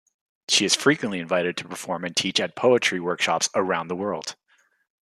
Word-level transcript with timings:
She 0.49 0.65
is 0.65 0.73
frequently 0.75 1.19
invited 1.19 1.55
to 1.57 1.67
perform 1.67 2.05
and 2.05 2.15
teach 2.17 2.39
at 2.39 2.55
poetry 2.55 2.99
workshops 2.99 3.49
around 3.53 3.87
the 3.87 3.95
world. 3.95 4.35